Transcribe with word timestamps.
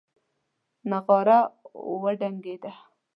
نغاره 0.89 1.39
وډنګېده. 2.01 2.71